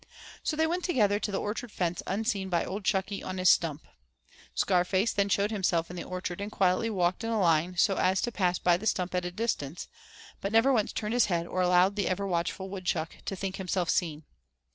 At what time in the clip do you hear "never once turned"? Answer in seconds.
10.51-11.13